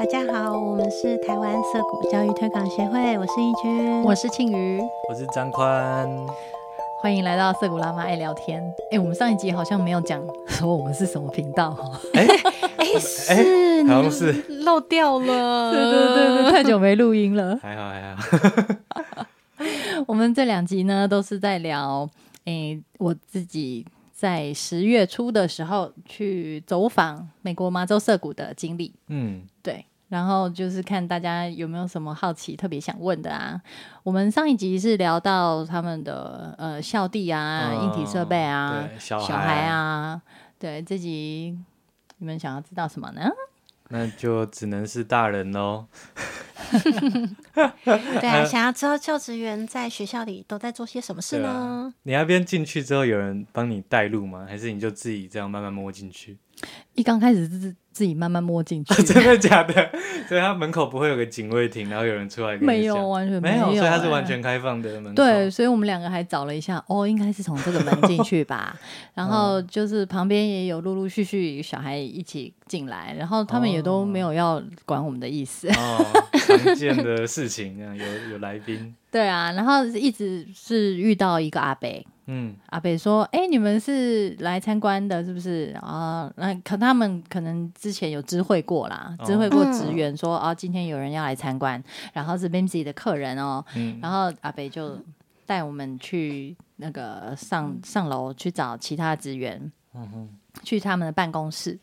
[0.00, 4.80] 大家好，我们是台湾色谷教育推广协会，我是义军，我是庆瑜，
[5.10, 6.08] 我是张宽，
[7.02, 8.62] 欢迎来到色谷辣妈爱聊天。
[8.90, 12.00] 哎，我们上一集好像没有讲说我们是什么频道哈。
[12.14, 12.26] 哎
[12.78, 14.32] 哎是，好像是
[14.64, 15.70] 漏掉了。
[15.70, 17.58] 对对对对，太久没录音了。
[17.60, 19.26] 还好还好。
[20.08, 22.08] 我们这两集呢都是在聊，
[22.46, 23.86] 哎，我自己。
[24.14, 33.58] 在十月初的时候去走访美国麻州涩谷的经历，嗯，对，然后就是看大家有没有什么好奇、特别想问的啊。
[34.02, 40.20] 我们上一集是聊到他们的呃校地啊、硬体设备啊、小孩啊，
[40.58, 41.56] 对，这集
[42.18, 43.30] 你们想要知道什么呢？
[43.92, 45.86] 那就只能是大人喽。
[47.84, 51.92] 对啊， 想要知道教职员在学校里都在做些什么事呢？
[52.04, 54.46] 你那边进去之后，有人帮你带路吗？
[54.48, 56.38] 还是你就自己这样慢慢摸进去？
[56.94, 59.74] 一刚开始是自己慢慢摸进去， 真的假的？
[60.26, 62.56] 所以他门口不会有个警卫亭，然后有人出来？
[62.56, 65.14] 没有，完全没有，所以它是完全开放的门。
[65.14, 68.74] 对，所以我们两个还找了一下，哦，应该是从这个门进去吧。
[69.12, 75.68] 然后就是旁边也有陆陆续续小孩一起进来，然后他们也都没有要管我们的意思。
[75.68, 78.94] 哦，常见的事情，有有来宾。
[79.10, 81.86] 对啊，然后一直是遇到一个阿伯。
[82.32, 86.32] 嗯，阿北说：“哎，你们是来参观的，是不是啊？
[86.36, 93.64] 那可他们可能之前有知会过啦，知会过职员说，哦，今天有人要来参观，然后是 b i m s y 的客人哦。
[94.00, 94.96] 然后阿北就
[95.44, 99.72] 带我们去那个上上楼去找其他职员，
[100.62, 101.76] 去他们的办公室。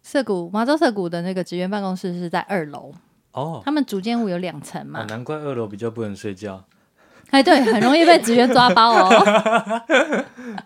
[0.00, 2.94] 涩谷麻州涩谷的那个职员办公室是在二楼
[3.32, 6.64] 哦，他们主间屋有两层嘛，难怪二楼比较不能睡觉。”
[7.30, 9.82] 哎，对，很容易被职员抓包哦。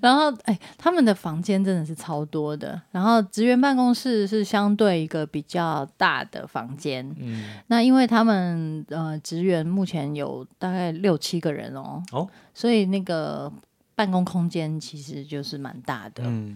[0.00, 2.78] 然后，哎，他们的房间真的是超多的。
[2.90, 7.08] 然后，职员办公室是相对一个比较大的房间。
[7.18, 12.02] 嗯，那因为他们呃，职员目前有大概六七个人哦。
[12.12, 13.50] 哦，所以那个
[13.94, 16.22] 办公空间其实就是蛮大的。
[16.26, 16.54] 嗯，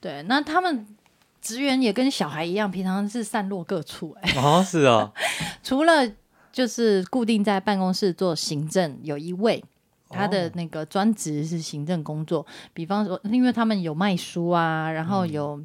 [0.00, 0.22] 对。
[0.24, 0.84] 那他们
[1.40, 4.16] 职员也跟小孩一样，平常是散落各处。
[4.20, 5.12] 哎，哦，是啊。
[5.62, 6.10] 除了
[6.52, 9.64] 就是固定在办公室做行政，有一位
[10.10, 15.58] 他的那个专职是行政工作，比方说，因为他们有卖书啊，然后有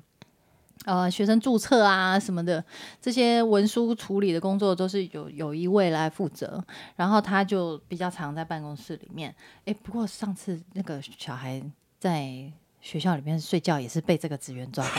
[0.85, 2.63] 呃学生注册啊什么的，
[3.01, 6.63] 这些文书处理的工作都是有有一位来负责，
[6.95, 9.35] 然后他就比较常在办公室里面。
[9.65, 11.61] 哎，不过上次那个小孩
[11.99, 12.49] 在
[12.79, 14.91] 学校里面睡觉，也是被这个职员抓到。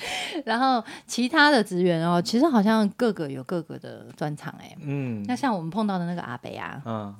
[0.45, 4.75] 然后其他的职员哦，其实好像各个有各个的专长哎。
[4.81, 7.15] 嗯，那像我们碰到的那个阿北啊，嗯，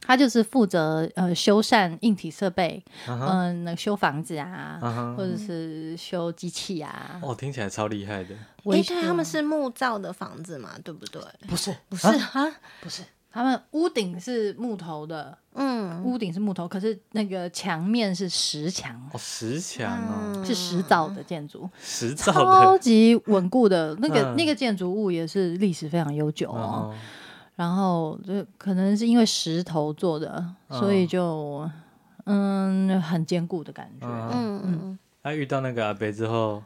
[0.00, 4.78] 他就是负责呃修缮硬体设备，嗯，那修房子啊，
[5.16, 7.18] 或者是修机器啊。
[7.22, 8.34] 哦，听起来超厉害的。
[8.64, 11.22] 哎，对，他们是木造的房子嘛，对不对？
[11.48, 12.46] 不是，不是啊，
[12.80, 13.02] 不是。
[13.32, 26.92] 他们屋顶是木头的，嗯，屋顶是木头，可是那个墙面是石墙，哦，石墙啊，是石造的建筑，石造的，超级稳固的那个那个建筑物也是历史非常悠久哦。
[27.54, 31.70] 然后就可能是因为石头做的，所以就
[32.24, 34.06] 嗯很坚固的感觉。
[34.06, 34.60] 嗯。
[34.64, 36.62] 嗯，他遇到那个阿北之后。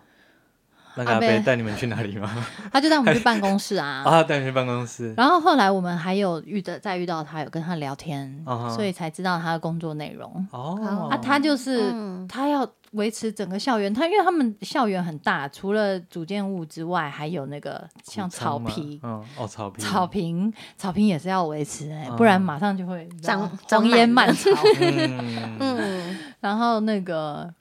[0.96, 2.30] 那阿贝带你们去哪里吗？
[2.72, 4.02] 他就带我们去办公室啊。
[4.04, 5.12] 啊，带你去办公室。
[5.16, 8.44] 然后后来我们还有遇的，再遇到他，有跟他聊天，
[8.74, 10.46] 所以才知道他的工作内容。
[10.52, 11.08] 哦。
[11.10, 11.92] 啊，他就是
[12.28, 19.00] 他要维持整个校园，他因为他们校园很大，除了主建物之外，还有那个像草坪。
[19.02, 19.20] 嗯。
[19.36, 19.84] 哦，草坪。
[19.84, 24.50] 草坪，草坪也是要维持哎，不然马上就会长长烟蔓草。
[25.58, 26.16] 嗯。
[26.40, 27.52] 然后那个。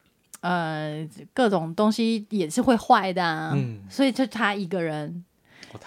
[0.43, 5.23] 呃，各种东西也是会坏的，嗯，所以就他一个人，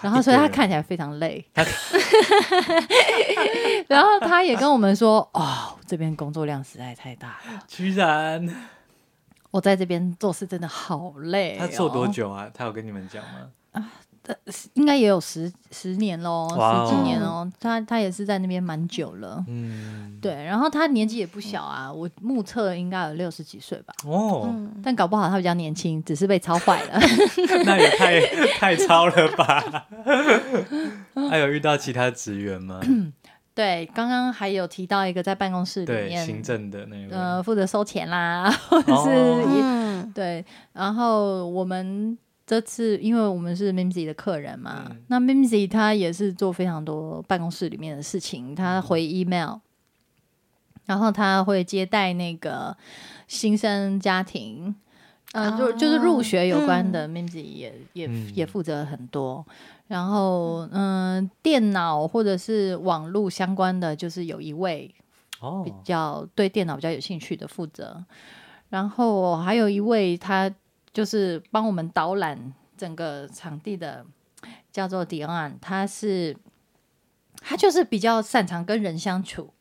[0.01, 1.45] 然后所以他看起来非常累，
[3.87, 8.49] 然后他也跟我们说，哦，这边工作量实在太大了，居然，
[9.51, 11.55] 我在这边做事真的好累。
[11.59, 12.49] 他做多久啊？
[12.51, 13.51] 他有跟你们讲吗？
[13.73, 13.91] 啊。
[14.73, 17.49] 应该也有十十年喽，十几年哦。
[17.59, 20.33] 他他也是在那边蛮久了，嗯，对。
[20.43, 23.93] 然后他年纪也不小啊，我目测应该有六十几岁吧。
[24.05, 24.53] 哦，
[24.83, 26.99] 但搞不好他比较年轻，只是被抄坏了。
[27.65, 28.21] 那也太
[28.59, 29.87] 太超了吧？
[31.29, 32.81] 还有遇到其他职员吗？
[33.55, 40.45] 对，刚刚还有提到一个在办公室里面行政的那个，呃，负责收钱啦，或者是对。
[40.73, 42.17] 然后我们。
[42.47, 49.57] 这次因为我们是 Mimsy 的客人嘛，那 Mimsy 他也是做非常多办公室里面的事情，他回 email，
[50.85, 52.77] 然后他会接待那个
[53.27, 54.73] 新生家庭，
[55.33, 59.45] 呃，就就是入学有关的 m i m s 也也也负责很多。
[59.87, 64.93] 然后，嗯，电脑或者是网络相关的，就是有一位
[65.41, 68.05] 哦，比较对电脑比较有兴趣的负责。
[68.69, 70.53] 然后还有一位，他
[70.97, 74.03] 就是帮我们导览整个场地的，
[74.71, 76.35] 叫做 Dion，他是
[77.39, 79.53] 他就是比较擅长跟人相处，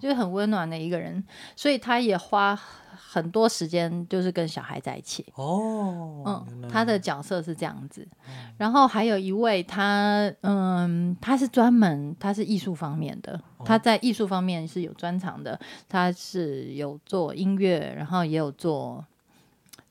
[0.00, 1.22] 就是很温暖的一个人，
[1.54, 2.58] 所以他也花。
[2.94, 5.26] 很多时间就是跟小孩在一起。
[5.34, 8.08] 哦，嗯，他的角色是这样子，
[8.56, 19.04] 然后还有一位他，嗯，他是专门他是艺术方面的，他在艺术方面是有专长的，他是有做音乐，然后也有做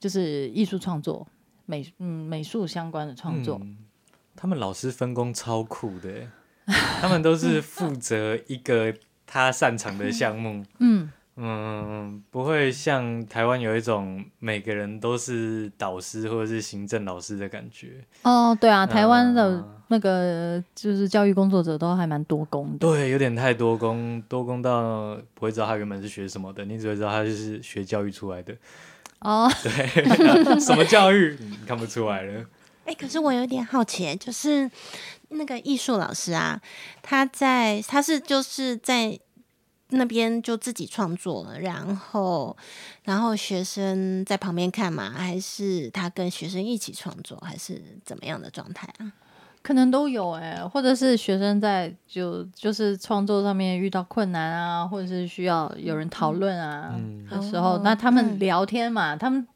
[0.02, 1.26] 就是艺术创作
[1.66, 3.62] 美嗯美术相关的创作，
[4.36, 6.28] 他们老师分工超酷的，
[7.00, 8.94] 他们都是负责一个
[9.26, 11.10] 他擅长的项目， 嗯。
[11.44, 18.04] 嗯，不会像台湾有一种每个人都是导师或者是行政老师的感觉。
[18.24, 22.80] 哦，对啊，台湾的那个就是教育工作者都还蛮多工的。
[22.80, 28.54] 对，有点太多工，多工到不会知道他原本是学什么的，你只会知道他就是学教育出来的。
[29.22, 32.46] 哦， 对，什么教育你看不出来了。
[32.86, 34.70] 哎，可是我有点好奇，就是
[35.30, 36.62] 那个艺术老师啊，
[37.02, 39.20] 他在他是就是在。
[39.94, 42.56] 那边就自己创作了，然后，
[43.04, 49.12] 然后学生在旁边看嘛，还是他跟学生一起创作，还是怎么样的状态啊？
[49.62, 56.94] 可能都有哎，或者是学生在就就是创作上面遇到困难啊，或者是需要有人讨论啊
[57.30, 59.48] 的时候，那他们聊天嘛，他们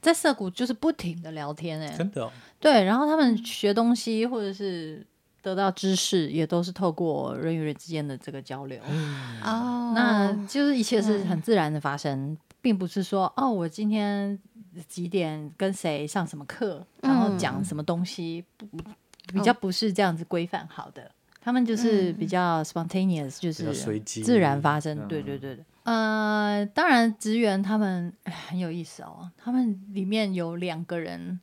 [0.00, 5.06] 在涩谷就是不停的聊天哎，真的，对，然后他们学东西或者是。
[5.42, 8.78] 得到知识也都是透过人与人之间的这个交流，
[9.42, 14.38] 哦，那就是一切是很自然的发生，并不是说哦，我今天
[14.86, 18.66] 几点跟谁上什么课，然后讲什么东西，不
[19.32, 21.10] 比较不是这样子规范好的，
[21.40, 31.40] 他们就是比较 spontaneous，就是随机自然发生，对对对呃，当然职员他们很有意思哦，他们里面有两个人。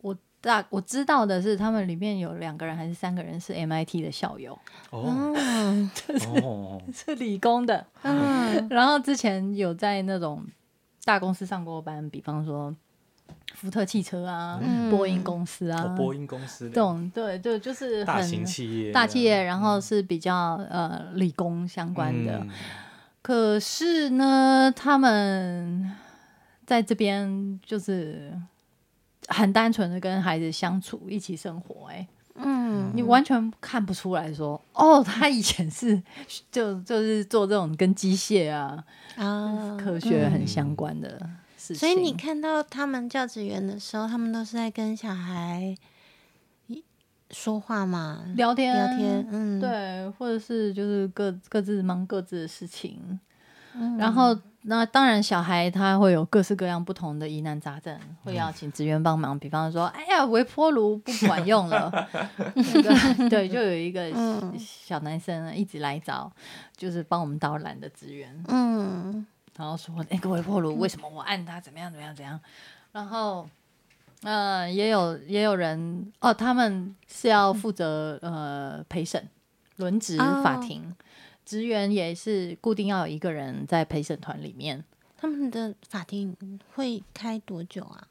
[0.00, 4.56] 我大我知道的是，他们里面有两个人还是三个人是 MIT 的校友
[4.90, 5.34] 哦，
[5.96, 6.18] 是
[6.92, 10.44] 是理工的，嗯， 然后之前有在那种
[11.04, 12.72] 大公司上过班，比方说
[13.58, 14.60] 福特汽车啊、
[14.90, 22.46] 波音公司啊、波音公司这种，对，对就是大型企业、大企业，然后是比较呃理工相关的。
[23.22, 25.92] 可是呢，他们
[26.64, 28.32] 在这边就是。
[29.30, 36.02] 很单纯的跟孩子相处，一起生活，哎，嗯，你完全看不出来说，哦，他以前是
[36.50, 38.82] 就就是做这种跟机械啊
[39.16, 39.76] 啊。
[39.78, 41.20] 科学很相关的
[41.58, 41.76] 事情。
[41.76, 45.76] 所以你看到他们教职员的时候，他们都是在跟小孩
[47.30, 53.20] 说话嘛，聊天聊天，嗯，对，或者是就是各各自忙各自的事情，
[53.98, 54.38] 然后。
[54.62, 59.38] 那当然，小孩他会有各式各样不同的疑难杂症，会要请职员帮忙。
[59.38, 61.90] 比方说，哎呀，微波炉不管用了，
[63.30, 64.12] 对，就有一个
[64.58, 66.30] 小男生一直来找，
[66.76, 68.44] 就是帮我们导览的职员。
[68.48, 69.24] 嗯，
[69.58, 72.40] 然后说那个微波炉为什么我按它怎么样怎么样怎样？
[72.92, 73.46] 然后，
[74.22, 79.28] 呃，也有也有人哦，他们是要负责呃陪审、
[79.76, 80.94] 轮值法庭。
[81.44, 84.84] 职员也是固定要有一个人在陪审团里面。
[85.16, 86.36] 他们的法庭
[86.74, 88.06] 会开多久啊？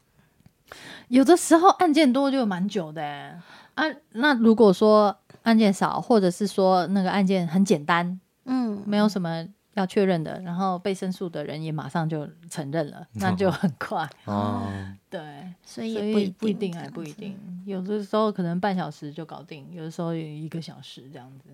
[1.08, 3.40] 有的时候案件多就蛮久的
[3.74, 3.84] 啊。
[4.12, 9.46] 那如果说案件少，或者是说那个案件很简单，嗯，没有什么
[9.78, 14.66] 要确认的，然后被申诉的人也马上就承认了，那就很快 哦。
[15.08, 15.20] 对，
[15.64, 17.38] 所以也不不一定，还不一定。
[17.64, 21.48] 有的时候可能半小时就搞定，有的时候有一个小时这样子。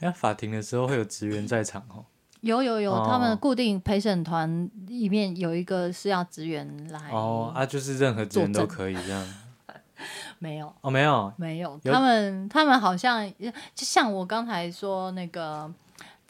[0.00, 2.04] 那法庭的时候会有职员在场哦？
[2.40, 9.34] 有有有，他们固定陪审团里面有一个是要职员来哦啊，就是任何职员都可以这样？
[10.40, 15.72] 没有哦，没有没有，他们他们好像就像我刚才说那个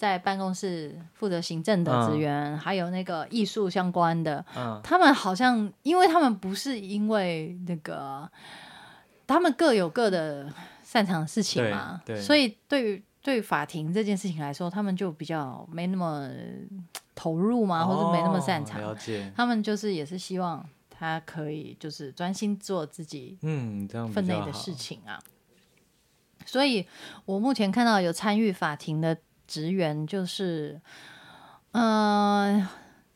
[0.03, 8.29] 在办公室负责行政的职员，还有那个艺术相关的，嗯，他们好像因为他们不是因为那个，
[9.29, 13.03] 他们各有各的擅长的事情嘛，所以对于。
[13.25, 16.29] 对法庭这件事情来说，他们就比较没那么
[17.15, 18.81] 投入嘛，或者没那么擅长。
[18.81, 19.33] 了解。
[19.37, 25.23] 他们就是也是希望他可以就是专心做自己嗯分内的事情啊。
[26.45, 26.85] 所以
[27.25, 29.17] 我目前看到有参与法庭的
[29.53, 30.81] 职员，就是
[31.73, 32.67] 嗯，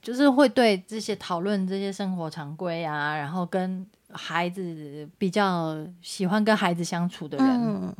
[0.02, 7.94] 就是会对这些讨论这些生活常规啊，然后跟孩子比较喜欢跟孩子相处的人，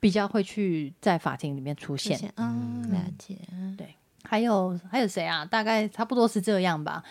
[0.00, 2.18] 比较会去在法庭里面出现。
[2.36, 3.36] 嗯，了解。
[3.76, 3.94] 对，
[4.24, 5.44] 还有还有谁啊？
[5.44, 7.04] 大概差不多是这样吧。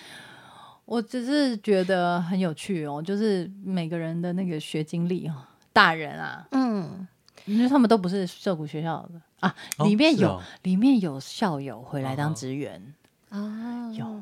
[0.83, 5.35] 我只是觉得很有趣哦，就是每个人的那个学经历哦，
[5.71, 7.07] 大人啊，嗯，
[7.45, 12.93] 因为他们都不是社谷学校的啊，里面有里面有校友回来当职员。
[13.29, 14.21] 哦，有，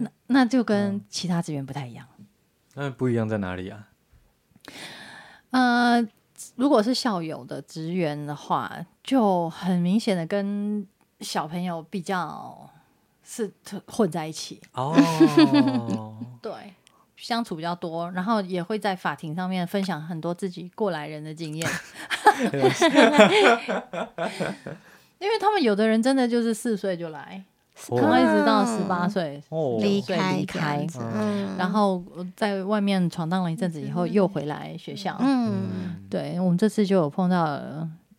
[0.00, 2.06] 那那就跟其他职员不太一样。
[2.74, 3.88] 那不一样在哪里啊？
[5.50, 6.06] 呃，
[6.56, 8.70] 如果是校友的职员的话，
[9.02, 10.86] 就很明显的跟
[11.20, 12.70] 小朋友比较
[13.24, 13.52] 是
[13.86, 14.60] 混在一起。
[14.72, 14.94] 哦，
[16.40, 16.74] 对，
[17.16, 21.68] 相处比较多，然后也会在法庭上面分享很多自己过来人的经验。
[25.18, 27.44] 因为他们有的人真的就是四岁就来。
[27.90, 29.38] 可能一直到十八岁
[29.82, 30.86] 离开，离开，
[31.58, 32.02] 然后
[32.34, 35.14] 在外面闯荡了一阵子以后，又回来学校。
[35.20, 37.60] 嗯，对，我们这次就有碰到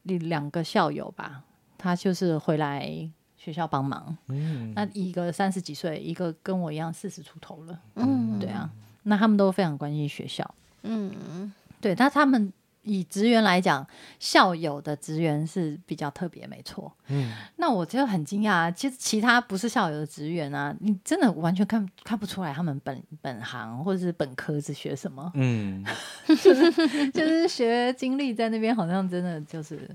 [0.04, 1.42] 两个校友吧，
[1.76, 2.88] 他就是回来
[3.36, 4.16] 学校帮忙。
[4.28, 7.80] 嗯，那一个三十几岁，一个跟我一样四十出头了。
[7.96, 8.70] 嗯，对啊，
[9.08, 10.56] 那他们都非常关心学校。
[10.84, 12.54] 嗯，对，那他们。
[12.90, 13.86] 以职员来讲，
[14.18, 16.90] 校友的职员是比较特别，没错。
[17.08, 25.30] 嗯，那我就很惊讶，其实其他不是校友的职员啊，你真的完全看看不出来他们本本行或者是本科是学什么。
[25.36, 25.84] 嗯，
[26.42, 29.94] 就是就是学经历在那边，好像真的就是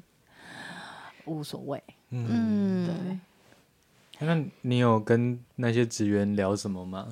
[1.25, 1.83] 无所谓。
[2.11, 2.87] 嗯，
[4.19, 4.26] 对。
[4.26, 7.09] 那你有跟那些职员聊什么吗？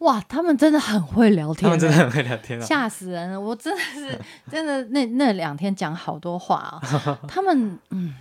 [0.00, 3.40] 哇，他们真的很会聊天，他们真的很会聊天，吓死人了！
[3.40, 4.18] 我真的是
[4.50, 6.80] 真的那那两天讲好多话啊。
[7.26, 8.14] 他们嗯，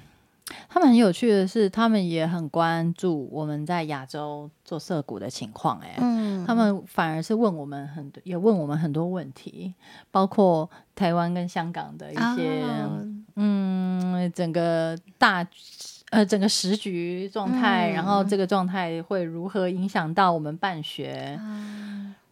[0.69, 5.77] 他们很有趣的是，他们也很关注我们在亚洲做涉股的情况。
[5.79, 9.73] 哎，嗯，他们反而是问我们很多，也问我们很多问题，
[10.11, 12.63] 包括台湾跟香港的一些
[13.35, 15.45] 嗯，整个大。
[16.11, 21.39] 呃，整个时局状态，然后这个状态会如何影响到我们办学？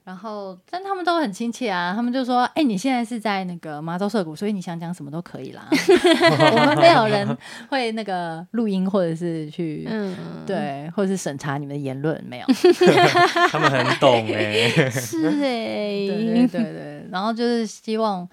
[0.06, 5.66] 然后，但他们都很亲切啊，他们就说：“哎，你现在是在那个麻州社谷，所以你想讲什么都可以啦。
[5.72, 7.26] 我们没有人
[7.70, 9.88] 会那个录音，或者是去
[10.46, 12.46] 对，或者是审查你们的言论，没有。
[13.50, 17.08] 他们很懂哎， 是哎，对对对。
[17.10, 18.28] 然后就是希望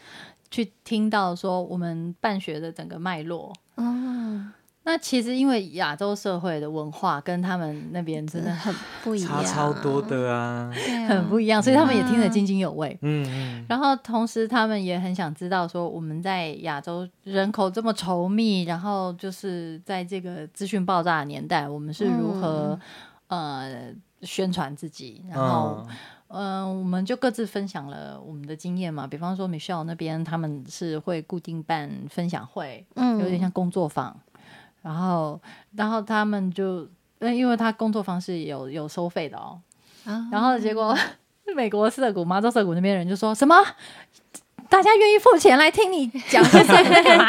[0.51, 3.53] 去听到说我们办学的整个脉络。
[3.77, 4.53] 嗯。
[4.91, 10.69] 那其实因为亚洲社会的文化跟他们那边真的很不一样，差超多的啊，
[11.09, 12.99] 很不一样，所以他们也听得津津有味。
[13.03, 13.65] 嗯嗯。
[13.69, 22.77] 然后同时他们也很想知道说我们在亚洲人口这么稠密，然后就是在这个资讯爆炸的年代，我们是如何
[23.29, 23.93] 呃
[24.23, 25.25] 宣传自己？
[25.31, 25.87] 然后
[26.27, 29.07] 嗯，我们就各自分享了我们的经验嘛。
[29.07, 34.19] 比方说 Michelle 那边他们是会固定办分享会，嗯，有点像工作坊。
[34.83, 35.41] 然后，
[35.77, 39.61] 然后他们就，嗯，因为他工作方式有有收费的哦，
[40.33, 40.97] 然后结果
[41.55, 43.57] 美国涩谷、麻州涩谷那边人就说什么，
[44.69, 47.29] 大家愿意付钱来听你讲这些干嘛？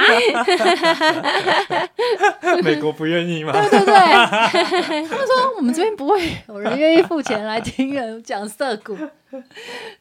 [2.63, 3.51] 美国不愿意吗？
[3.51, 3.95] 对对对，
[5.09, 8.95] 他们说我们这边不会有人愿意付钱来听人讲涩谷，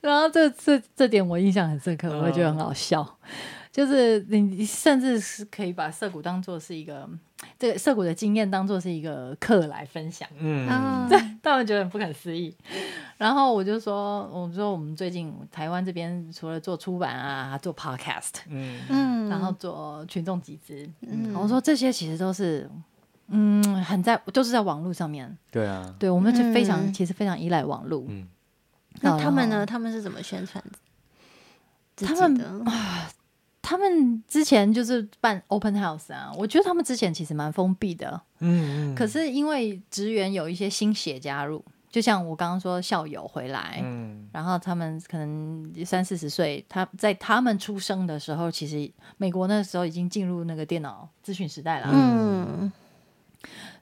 [0.02, 3.06] 然后这这这点我印象很深刻，我会觉得很好笑。
[3.72, 7.08] 就是你，甚至是可以把涩谷当做是一个
[7.58, 10.66] 这个涩谷的经验当做是一个课来分享，嗯，
[11.08, 12.54] 对，他们觉得很不可思议。
[13.18, 18.80] 然后我就说，我说我们最近台湾这边除了做出版啊，做 podcast，嗯。
[18.88, 22.68] 嗯，然后做群众集资，嗯，我说这些其实都是，
[23.28, 28.26] 嗯，很在都是在网络上面，对啊，对，我们就非常其实非常依赖网络，嗯，
[29.02, 29.66] 那他们呢？
[29.66, 30.62] 他们是怎么宣传？
[31.96, 33.10] 他们啊。
[33.62, 38.94] 他们之前就是办 open house 啊，我觉得他们之前其实蛮封闭的，嗯嗯。
[38.94, 52.72] 可是因为职员有一些新血加入，就像我刚刚说校友回来，嗯，然后他们可能三四十岁，他在他们出生的时候，其实美国那时候已经进入那个电脑资讯时代了，嗯。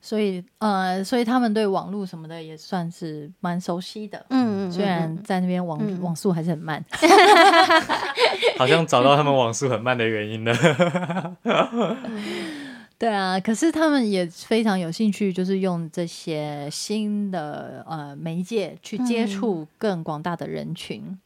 [0.01, 4.25] 所以，呃，所以他们对网络什么的也算是蛮熟悉的。
[4.31, 6.85] 嗯虽然在那边网网速还是很慢，
[8.59, 10.55] 好像找到他们网速很慢的原因了。
[12.99, 21.19] 对啊，可是他们也非常有兴趣，就是用这些新的呃媒介去接触更广大的人群。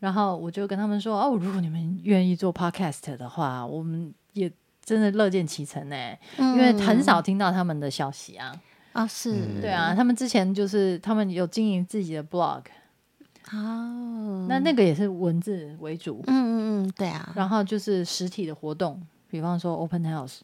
[0.00, 4.50] 然后我就跟他们说：“哦，如果你们愿意做 podcast 的话，我们也。”
[4.86, 5.96] 真的乐见其成呢，
[6.38, 8.54] 因为很少听到他们的消息啊。
[8.92, 12.62] 啊，是，对啊，他们之前就是他们有经营自己的 blog，
[13.52, 20.38] 哦，那那个也是文字为主，嗯嗯嗯，对啊，然后就是实体的活动，比方说 open house，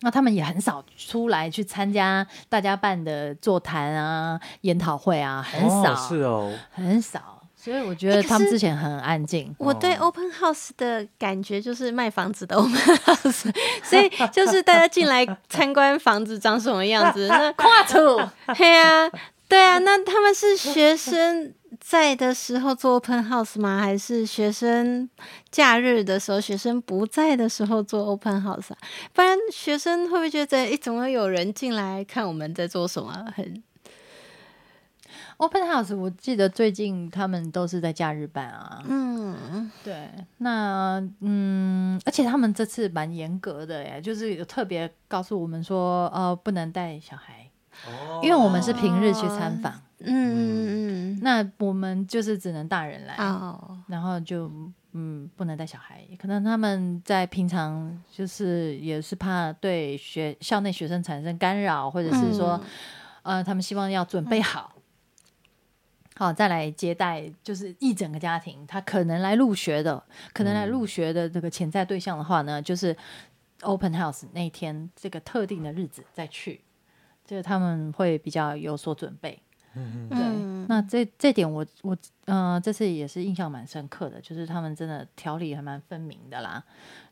[0.00, 7.37] 那他们也很少出来去参加大家办的座谈啊、研讨会啊，很少，是哦，很少。
[7.68, 9.54] 所以我觉得他们之前很安静。
[9.58, 13.50] 我对 open house 的感觉就是卖房子的 open house，
[13.84, 17.94] 所以就是大家进来参观房子长什么样子，那 跨土，
[18.56, 19.10] 对啊，
[19.48, 23.78] 对啊，那他们是学生在的时候做 open house 吗？
[23.80, 25.08] 还是学生
[25.50, 28.78] 假日的时候，学生不在的时候做 open house 啊？
[29.12, 33.12] 不然学生会不会觉得，哎，怎么有人进来看我们在做什么？
[33.36, 33.62] 很。
[35.38, 38.82] Open House，我记得最近他们都是在假日办啊。
[38.88, 47.48] 嗯，对，那嗯，而且他们这次蛮严格的耶，就是有特别告诉我们说，呃，不能带小孩，
[47.86, 49.72] 哦，因为我们是平日去参访。
[50.00, 54.50] 嗯嗯嗯，那我们就是只能大人来，哦，然后就
[54.92, 62.60] 嗯不能带小孩，可能他们在平常就是也是怕对学校内学生产生干扰，或者是说，
[63.22, 64.72] 呃，他们希望要准备好。
[66.18, 72.96] 好，再来接待，就是一整个家庭，他可能来入学的，可能来入学的这个潜在对象的话呢，就是
[73.60, 76.60] open house 那天这个特定的日子再去，
[77.24, 79.40] 就是他们会比较有所准备。
[79.74, 86.64] 嗯嗯对，那这这点我我呃这次也是印象蛮深刻的，就是他们真的条理还蛮分明的啦。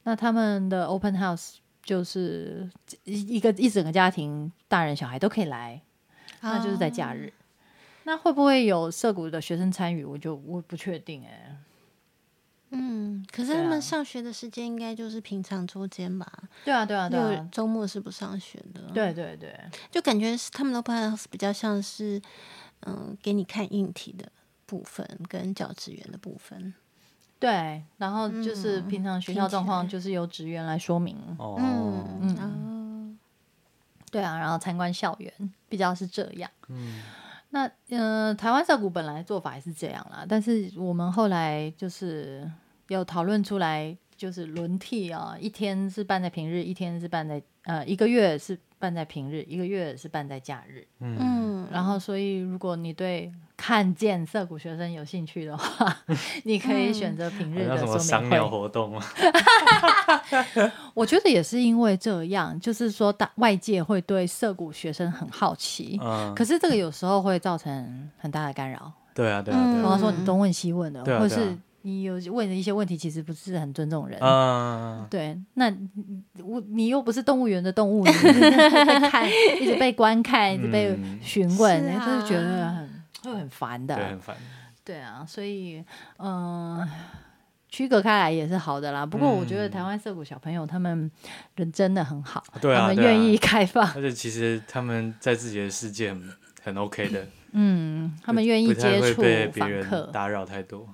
[0.03, 2.69] 那他们的 open house 就是
[3.05, 5.81] 一一个一整个家庭，大人小孩都可以来，
[6.41, 7.33] 那就是在假日。
[8.07, 10.05] 那会不会有涉谷的学生参与？
[10.05, 11.57] 我就我不确定哎。
[12.71, 16.27] 嗯，可是他们上学的时间应该就是平常周间吧？
[16.65, 18.83] 对啊，对啊，对啊，周末是不上学的。
[18.95, 19.59] 对对对，
[19.91, 22.23] 就感觉是他们的 Open House 比较像是
[22.87, 24.31] 嗯，给你看硬体的
[24.67, 26.73] 部分跟教职员的部分。
[27.41, 31.17] 对，然后就是平常学校状况就是由职员来说明。
[31.39, 33.19] 哦，嗯嗯，
[34.13, 36.49] 对啊，然后参观校园比较是这样。
[36.69, 37.03] 嗯。
[37.51, 42.51] 那呃，台湾社股本来做法也是这样啦，但是我们后来就是
[42.89, 48.59] 有讨论出来，就是轮替啊，一天是办在平日，一天是办在呃，一个月是。
[48.79, 50.87] 办在平日，一个月是办在假日。
[51.01, 55.97] 嗯，然后所以如果你对看见涩谷学生有兴趣的话，
[56.45, 59.01] 你可以选择平日的说明会活动
[60.95, 65.99] 我觉得也是因为这样，就是说大外界会对涩谷学生很好奇。
[66.03, 68.93] 嗯，可是这个有时候会造成很大的干扰。
[69.15, 71.57] 对啊，对啊，比方说你东问西问的，或者是。
[71.83, 74.19] 你有问的一些问题，其实不是很尊重人。
[74.21, 75.73] 嗯，对，那
[76.43, 78.51] 我你又不是动物园的动物， 一直被
[79.09, 79.25] 看，
[79.63, 84.37] 一直被观看，一直被询问，就是觉得很会很烦的，对，很烦。
[84.85, 85.85] 对啊，所以
[86.19, 86.89] 嗯，
[87.69, 89.05] 区隔开来也是好的啦。
[89.05, 91.11] 不过我觉得台湾涩谷小朋友他们
[91.57, 96.17] 人真的很好，对啊，他们愿意开放，而且其实他们在自己的世界
[96.63, 97.27] 很 OK 的。
[97.59, 99.23] 嗯，他们愿意接触
[99.59, 100.87] 访客，打扰太多。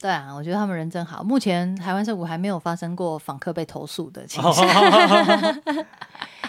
[0.00, 1.22] 对啊，我觉得他们人真好。
[1.22, 4.54] 目前台湾社谷还没有发生过访客被投诉的情况。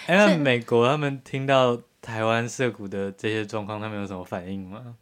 [0.07, 4.95] 哎，那美国他们听到台湾社谷的这些状况，他们有什么反应吗？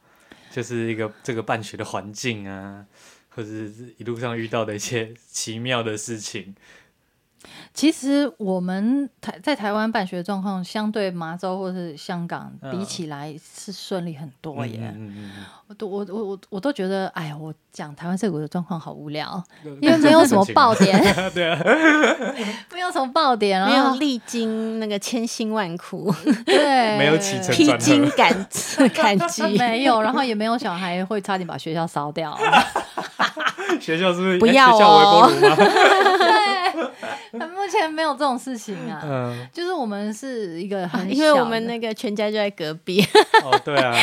[0.51, 2.85] 就是一个这个办学的环境啊，
[3.29, 6.55] 或者是一路上遇到的一些奇妙的事情。
[7.73, 14.93] 其实我们台在台湾办学状况，相对麻州或是香港比起来是顺利很多耶。
[15.67, 19.43] 我都我我我我都觉得，哎呀，我讲台湾社股的状况好无聊，
[19.81, 20.97] 因为没有什么爆点，
[21.33, 21.59] 对啊，
[22.73, 26.13] 没有什么爆点，没有历经那个千辛万苦，
[26.45, 28.29] 对，没有起承披荆斩
[28.93, 32.37] 斩棘，没有，然后也没有小孩会差点把学校烧掉。
[33.81, 35.29] 学校是不是不要哦？
[37.37, 39.01] 对，目前没有这种事情啊。
[39.03, 43.01] 嗯，就是我们是一个很，因为我们那个全家就在隔壁。
[43.43, 43.95] 哦，对啊，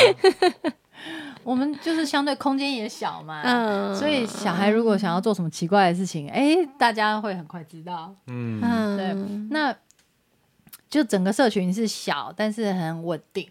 [1.42, 8.14] 我们就是相对空间也小嘛，嗯，所以小孩如果想要做什么奇怪的事情，哎，大家会很快知道。
[8.26, 9.14] 嗯，对，
[9.50, 9.74] 那
[10.88, 13.48] 就整个社群是小，但是很稳定。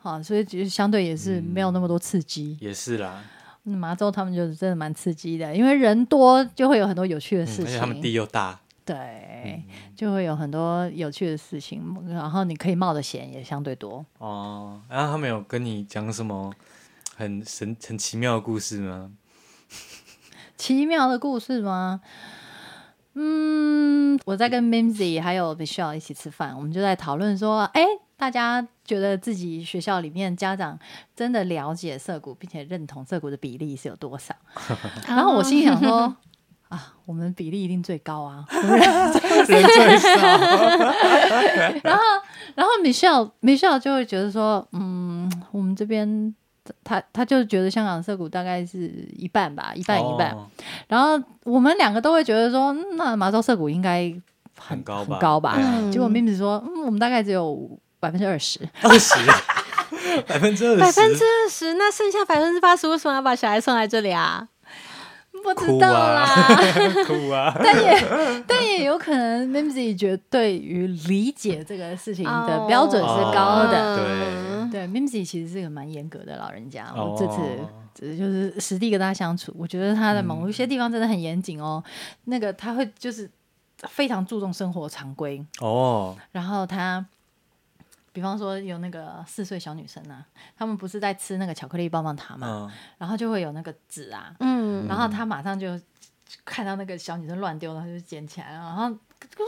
[0.00, 2.56] 好，所以就相对也是没有那么多刺激。
[2.60, 3.22] 也是啦。
[3.64, 9.62] 麻州他们就是真的蛮刺激的，因为人多就会有很多有趣的事情，而且他们地又大，对，
[9.96, 14.06] 就会有很多有趣的事情，然后你可以冒的险也相对多。
[14.18, 16.54] 哦，然后他们有跟你讲什么
[17.16, 19.10] 很神、很奇妙的故事吗？
[20.56, 22.00] 奇妙的故事吗？
[23.14, 27.82] 嗯，我在跟 Mimsy 还有 Michelle 一起吃饭，我们就在讨论说，哎，
[28.16, 30.78] 大家觉得自己学校里面家长
[31.14, 34.34] 真的了解涩谷，并且认同涩谷的比例是有多少？
[35.08, 36.14] 然后我心想说，
[36.68, 40.08] 啊，我们比例一定最高啊， 人最少。
[41.82, 42.02] 然后，
[42.54, 46.34] 然后 Michelle Michelle 就会觉得说，嗯，我们这边。
[46.82, 50.36] 他他就觉得香港社股大概是一半吧，一半一半。
[50.88, 54.12] 然后我们两个都会觉得说，那麻州社股应该
[54.58, 55.56] 很高很高吧？
[55.92, 59.14] 结果明子说，嗯，我们大概只有百分之二十，二十，
[60.26, 64.48] 百分之二十，百分之二十，那剩下百分之八十为什么要把小孩送来这里啊？
[65.54, 66.26] 不知道啦，
[67.06, 67.52] 哭啊！
[67.62, 73.96] 但也但也有可能，Mimsy 觉对于理解这个事情的标准是高的。
[73.96, 76.92] 对对，Mimsy 其实是个蛮严格的老人家。
[76.94, 77.40] 我这次
[77.94, 81.82] 只就是实地跟他相处，我觉得他的某一些地方真的很严谨哦。
[82.24, 83.30] 那个他会就是
[83.88, 87.04] 非常注重生活常规哦，然后他。
[88.16, 90.24] 比方说有那个四岁小女生啊，
[90.56, 95.78] 他们不是在吃那个巧克力棒棒糖嘛，然后就会有那个纸啊，嗯，然后他马上就
[96.42, 98.90] 看到那个小女生乱丢，然后就捡起来，然后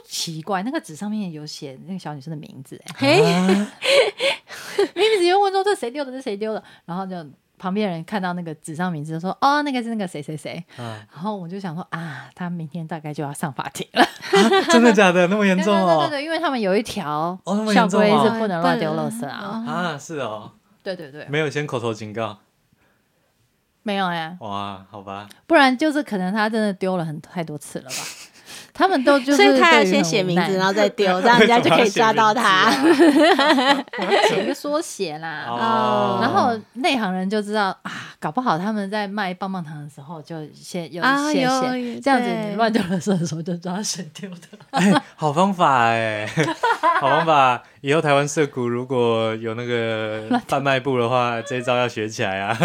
[0.04, 3.16] 奇怪，那个纸上面有写那个小女生的名字，哎，
[4.94, 6.12] 名字又问说这谁丢的？
[6.12, 6.62] 这谁丢的？
[6.84, 7.16] 然后就。
[7.58, 14.06] 旁边人看到那个纸上名字，说：“哦，那个是那个谁谁谁。”然后我就想说：“啊，他明天大概就要上法庭了。”
[14.70, 15.26] 真的假的？
[15.28, 16.06] 那么严重哦？
[16.08, 17.38] 对对对，因为他们有一条
[17.74, 19.64] 校规是不能乱丢垃圾啊。
[19.66, 20.52] 啊，是哦。
[20.82, 21.26] 对对对。
[21.28, 22.38] 没有先口头警告。
[23.82, 24.36] 没有呀。
[24.40, 25.28] 哇，好吧。
[25.46, 27.96] 不然就是可能他真的丢了很太多次了吧。
[28.78, 32.70] 他们都就是，所以他要先写名字，然后再丢， 这样人家就可以抓到他。
[34.28, 44.36] 写一个缩写啦，哦、然后内行人就知道啊，搞不好他们在卖棒棒糖的时候就先有写写，这样子你乱丢垃圾的时候就知道谁丢的。
[44.70, 46.24] 哎，好方法哎，
[47.00, 47.60] 好方法！
[47.80, 52.56] 以后台湾社股如果有那个贩卖部的话，这一招要学起来啊！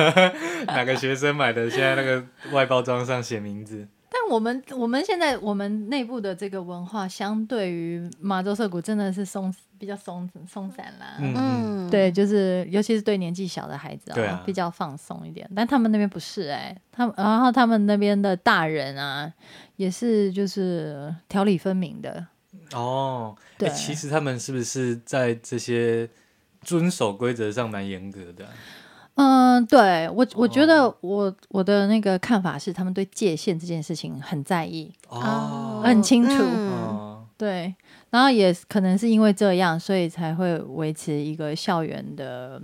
[0.68, 1.70] 哪个学生买的？
[1.70, 3.88] 现在那个外包装上写名字。
[4.14, 11.18] 但我们我们现在我们内部的这个文化，相对于马州社谷真的是松比较松松散啦。
[11.20, 15.50] 嗯，对，就是尤其是对年纪小的孩子啊，比较放松一点。
[15.56, 19.34] 但他们那边不是哎，他们然后他们那边的大人啊，
[19.78, 22.28] 也是就是条理分明的。
[22.74, 26.08] 哦，对，其实他们是不是在这些
[26.62, 28.48] 遵守规则上蛮严格的？
[29.16, 36.44] 嗯，对我，我觉得我我的那个看法是，他们对界限这件事情很在意，哦，很清楚，
[37.38, 37.76] 对，
[38.10, 42.60] 然后也可能是因为这样，所以才会维持一个校园的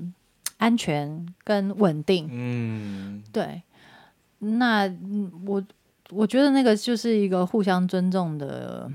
[0.58, 3.62] 安全跟稳定，嗯，对，
[4.40, 4.92] 那
[5.46, 5.64] 我
[6.10, 8.92] 我觉得那个就是一个互相尊重的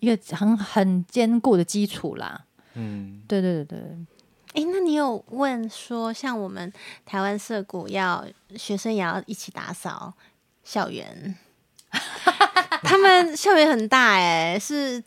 [0.00, 3.96] 一个很很坚固的基础啦，嗯，对对对对。
[4.54, 6.72] 哎，那你有问说，像我们
[7.04, 10.14] 台湾社谷要学生也要一起打扫
[10.64, 11.36] 校园？
[12.82, 15.02] 他们校园很大哎，是，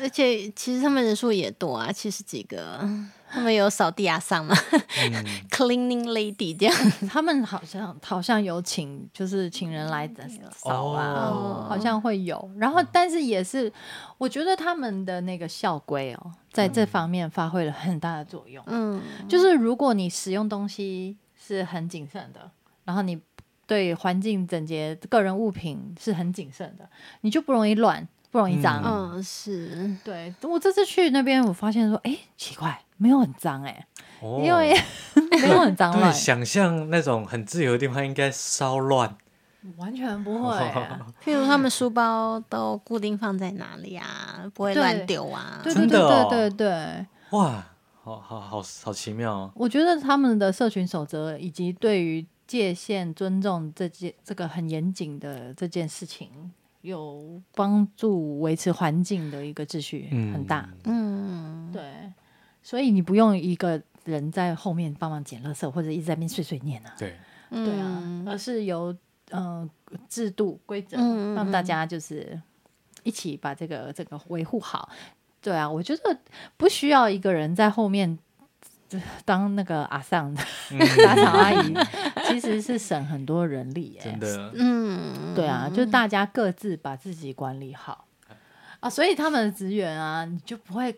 [0.00, 2.88] 而且其实他们人数也多啊，七十几个。
[3.28, 4.54] 他们有扫地阿桑吗？
[5.50, 6.74] Cleaning lady 这样，
[7.08, 10.08] 他们好像好像有请，就是请人来
[10.52, 12.50] 扫啊，好像会有。
[12.56, 13.72] 然后，但是也是，
[14.18, 18.62] 我觉得他们的那个校规哦，在这方面发挥了很大的作用。
[18.66, 22.50] 嗯，就是如果你使用东西是很谨慎的，
[22.84, 23.20] 然后你
[23.66, 26.88] 对环境整洁、个人物品是很谨慎的，
[27.22, 28.06] 你就不容易乱，
[28.36, 28.82] 不容易脏。
[28.84, 30.34] 嗯，是对。
[30.42, 32.78] 我这次去那边，我发现说，哎，奇怪。
[32.98, 33.86] 没有很脏哎，
[34.22, 34.74] 因为
[35.42, 36.10] 没有很脏乱。
[36.14, 39.14] 想象那种很自由的地方应该稍乱，
[39.76, 40.56] 完全不会。
[41.22, 44.50] 譬如他们书包都固定放在哪里啊？
[44.54, 45.60] 不会乱丢啊？
[45.62, 47.06] 对对，对对对。
[47.32, 47.66] 哇，
[48.02, 49.50] 好好好好奇妙哦！
[49.54, 56.30] 我觉得他们的社群守则以及对于界限尊重这件这个很严谨的这件事情，
[56.86, 60.68] 有帮助维持环境的一个秩序很大。
[60.84, 61.82] 嗯，对。
[62.62, 66.94] 所以你不用一个人在后面帮忙捡垃圾，或者一直在那边碎碎念啊。
[66.96, 67.16] 对，
[67.50, 68.96] 对啊，而是由
[69.30, 69.68] 呃
[70.08, 70.96] 制度规则
[71.34, 72.40] 让大家就是
[73.02, 74.88] 一起把这个这个维护好。
[75.40, 76.18] 对啊，我觉得
[76.56, 78.18] 不需要一个人在后面
[79.24, 80.34] 当那个阿桑
[81.04, 81.74] 打扫阿姨，
[82.28, 83.98] 其实是省很多人力。
[84.02, 88.06] 真的，嗯，对啊，就大家各自把自己管理好
[88.80, 90.96] 啊，所以他们的职员啊，你就不会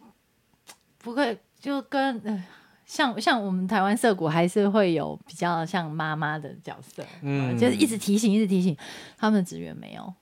[0.98, 1.38] 不会。
[1.60, 2.44] 就跟呃，
[2.86, 8.76] 像像我们台湾社谷还是会有比较像妈妈的角色，嗯，就是一直提醒，一直提醒
[9.16, 10.14] 他们的职员没有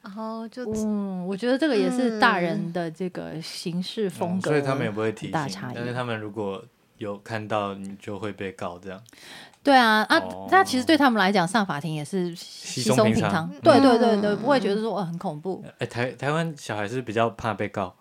[0.00, 5.74] 然后就嗯，我觉得这个也是大人的这个行事风格，所以他们也不会提醒大差异。
[5.74, 6.64] 但是他们如果
[6.98, 9.02] 有看到，你就会被告这样。
[9.62, 13.50] 对啊啊，哦那其实对他们来讲，上法庭也是稀松平常常。
[13.62, 15.62] 对对对嗯对，不会觉得说哦很恐怖。
[15.78, 17.94] 哎、台台湾小孩是比较怕被告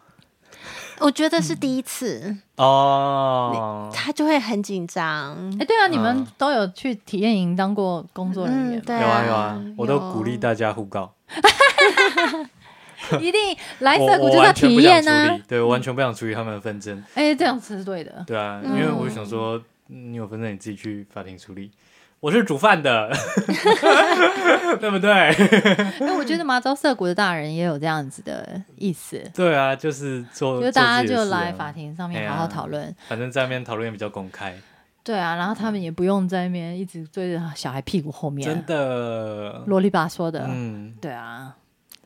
[1.00, 3.90] 我觉得是第一次，哦。
[3.94, 5.34] 他就会很紧张。
[5.60, 11.14] 哎，对啊，你嗯们都有去体验营当过工作人员有啊有啊，我都鼓励大家互告。
[13.22, 15.44] 一定来我涩谷就是要我完全体不想处验啊理，！
[15.48, 17.02] 对我完全不想处理他们的纷争。
[17.14, 18.24] 哎，这样是对的。
[18.28, 21.72] 对啊，因为我想说，嗯你有纷争你自己去法庭处理。
[22.20, 23.10] 我是煮饭的，
[24.80, 25.10] 对不对？
[25.12, 32.94] 哎，我觉得麻州涩谷的大人也有这样子的意思，对啊，就是做，就大家就来法庭上面好好讨论。
[33.08, 34.54] 反正在那边讨论也比较公开，
[35.02, 39.64] 对啊，然后他们也不用在那边一直追着小孩屁股后面，真的。
[39.68, 40.46] 啰里吧嗦的。
[40.50, 41.56] 嗯，对啊，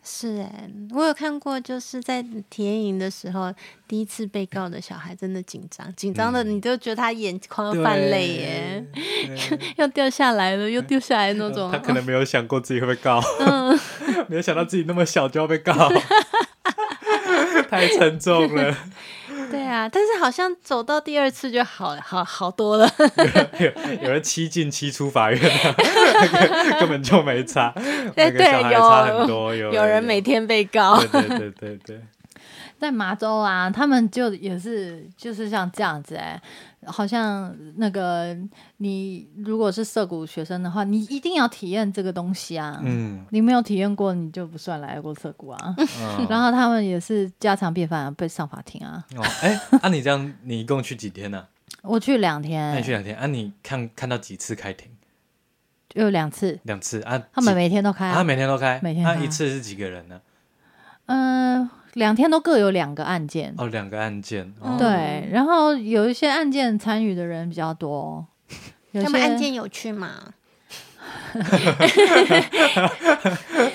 [0.06, 3.54] 是哎、我有看过，就是在体验营的时候，
[3.88, 8.86] 第一次被告的小孩真的紧张，紧张的你都觉得他眼眶要泛泪耶，
[9.78, 11.72] 要掉下来了，又掉下来那种。
[11.72, 13.80] 他可能没有想过自己会被告，嗯
[14.28, 15.90] 没有想到自己那么小就要被告，
[17.70, 18.78] 太沉重了。
[19.54, 22.90] 对啊，但是好像走到第二次就好好好多了。
[23.60, 25.76] 有 有人七进七出法院、啊，
[26.80, 27.72] 根本就没差，
[28.16, 29.56] 那个对有差很多。
[29.56, 32.02] 有有人每天被告，对对对对对，
[32.80, 36.42] 在麻州啊，他们就也是就是像这样子哎、
[36.88, 38.36] 好像那个
[38.78, 42.80] 你如果是涩谷学生的话，你一定要体验这个东西啊。
[42.84, 45.76] 嗯你没有体验过，你就不算来过涩谷啊。
[45.78, 46.28] 嗯。
[46.30, 49.04] 然后他们也是家常便饭、啊，被上法庭啊。
[49.16, 51.46] 哦，哎，啊，你这样，你一共去几天呢、
[51.82, 53.28] 我去两天那、天你，去两天啊？
[53.28, 54.90] 你看看到几次开庭？
[55.94, 57.22] 有两次，两次啊？
[57.32, 60.20] 他们每天都开、他，每天都开，那、每天开一次是几个人呢？
[61.06, 63.54] 嗯、两天都各有两个案件。
[63.58, 64.54] 哦，两个案件。
[64.60, 68.26] 哦、对，然后有一些案件参与的人比较多，
[68.92, 70.34] 有他们案件有趣吗？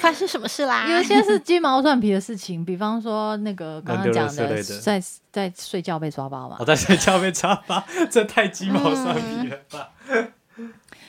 [0.01, 0.89] 发生什么事啦？
[0.91, 9.91] 有一些是鸡毛蒜皮的事情，比方说那个刚刚讲的在在睡觉被抓包嘛我，在睡觉被抓包，这太鸡毛蒜皮了吧？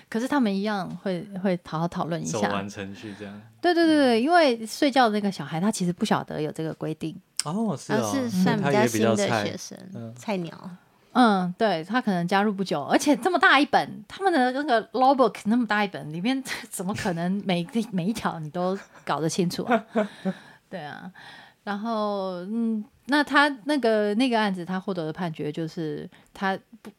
[0.09, 2.39] 可是他们一样会会好好讨论一下。
[2.39, 3.41] 走完程序这样。
[3.61, 10.69] 对对对对，因为睡觉的那个小孩他其实不晓得有这个规定，哦，是哦，而是算比较新的学生，嗯菜鸟。
[11.11, 19.85] 嗯，对他可能加入不久，而且这么大一本，他们的那个 law book 那么大一本，里面怎么可能每个 每一条你都搞得清楚啊？
[20.69, 21.11] 对啊，
[21.63, 26.91] 然后嗯，那他那个那个案子，他获得的判决就是他不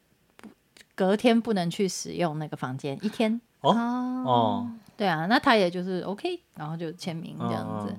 [1.01, 3.41] 隔天不能去使用那个房间一天。
[3.61, 3.71] 哦？
[3.73, 4.23] 哦。
[4.23, 7.91] 哦，对啊，那他也就是 OK，然后就签名这样子。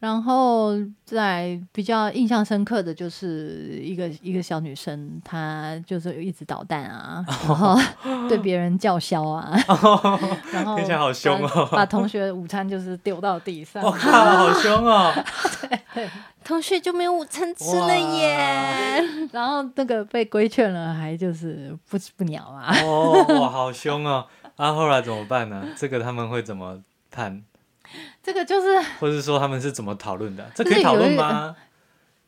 [0.00, 0.72] 然后
[1.04, 7.78] 在比较印象深刻的就是一个一个小女生，她就是一直捣蛋啊， 然后
[8.26, 9.52] 对别人叫嚣啊，
[10.52, 11.68] 然后听起来好凶哦。
[11.70, 13.84] 把把同学午餐就是丢到地上。
[13.84, 15.12] 我，靠，好凶哦！
[16.44, 19.02] 同学就没有午餐吃了耶！
[19.32, 22.74] 然后那个被规劝了，还就是不不鸟啊。
[22.84, 24.26] 哦，哇，好凶哦！
[24.56, 25.66] 啊，后来怎么办呢？
[25.76, 27.42] 这个他们会怎么判，
[28.22, 30.50] 这个就是或者说他们是怎么讨论的？
[30.54, 31.56] 这就可以讨论吗？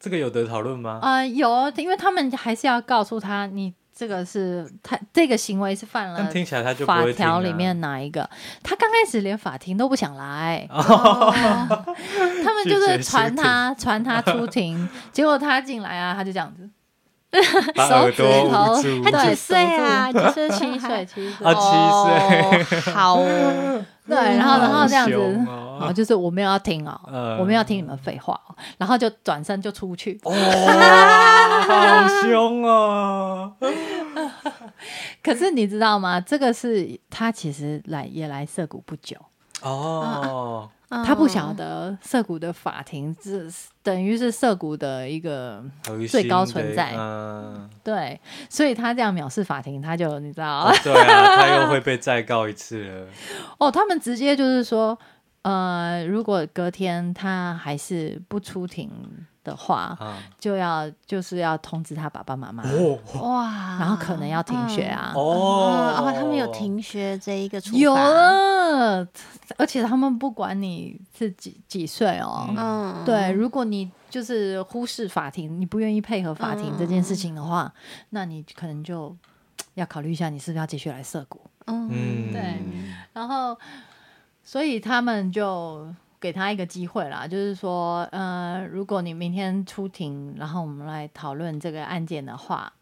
[0.00, 0.98] 这个有得讨论吗？
[1.02, 3.74] 呃有，因为他们还是要告诉他你。
[3.94, 8.28] 这个是他这个行为是犯了听起来他就法条里面哪一个？
[8.62, 11.30] 他刚开始连法庭都不想来，哦。
[12.42, 16.68] 他们就是传他传他出庭， 结果他进来啊，他就这样子，
[17.74, 18.74] 把手指耳朵头。
[18.74, 20.12] 捂住，他几岁啊？
[20.12, 22.78] 就是七岁七岁，啊七岁。
[22.78, 25.92] 哦好哦， 对，然后然后这样子，然后哦。
[25.92, 27.38] 就是我没有要听哦，嗯。
[27.38, 30.20] 我们要听你们废话哦，然后就转身就出去。
[30.24, 30.30] 哦，
[31.66, 33.52] 好凶哦！
[35.22, 36.20] 可是你知道吗？
[36.20, 39.16] 这个是他其实来也来涩谷不久，
[39.62, 43.50] 哦，他不晓得涩谷的法庭是
[43.82, 45.64] 等于是涩谷的一个
[46.10, 46.94] 最高存在。
[46.96, 48.20] 嗯，对，
[48.50, 50.64] 所以他这样藐视法庭，他就你知道。
[50.64, 53.06] 哦对啊，他又会被再告一次了。
[53.58, 54.98] 哦，他们直接就是说，
[55.42, 58.90] 呃，如果隔天他还是不出庭
[59.44, 63.78] 的话，啊，就要就是要通知他爸爸妈妈，哦哇！
[63.78, 65.12] 然后可能要停学啊。
[65.14, 66.04] 哦哦。
[66.06, 69.06] 哦，他们有停学这一个处罚，有了，
[69.56, 77.72] 而且他们不管你是几几岁哦，嗯，对，如果你就是忽视法庭，你不愿意配合法庭这件事情的话，
[78.10, 79.16] 那你可能就
[79.74, 81.40] 要考虑一下，你是不是要继续来涉谷。
[81.66, 82.58] 嗯，嗯，对
[83.12, 83.56] 然后，
[84.42, 85.86] 所以他们就
[86.22, 92.72] 给他一个机会啦，就是说，呃，如果你明天出庭，然后我们来讨论这个案件的话，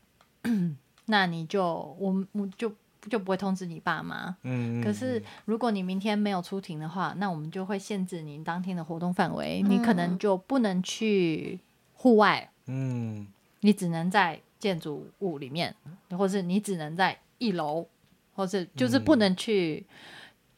[1.07, 2.71] 那你就我们我就
[3.09, 4.37] 就不会通知你爸妈。
[4.43, 4.85] 嗯。
[4.85, 11.59] 可是如果你明天没有出庭的话，那我们就会限制你当天的活动范围，你可能就不能去
[11.95, 12.51] 户外。
[12.67, 13.27] 嗯。
[13.61, 15.75] 你只能在建筑物里面，
[16.11, 17.87] 或是你只能在一楼，
[18.35, 19.87] 或是就是不能去。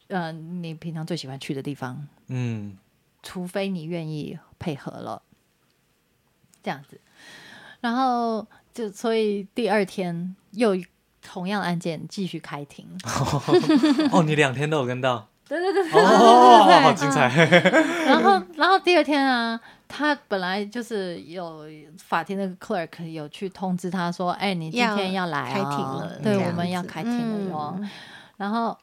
[0.09, 2.77] 嗯，你平常最喜欢去的地方，嗯，
[3.21, 5.21] 除非你愿意配合了，
[6.61, 6.99] 这样子，
[7.81, 10.75] 然后就所以第二天又
[11.21, 12.87] 同样案件继续开庭。
[14.11, 17.27] 哦，你两天都有跟到， 对对对对，哦，好精彩。
[18.05, 21.65] 然后，然后第二天啊，他本来就是有
[21.97, 27.79] 法庭那个 clerk 有去通知他说，哎，你今天要来开庭了，对，我们要开庭了哟。
[28.37, 28.77] 然后。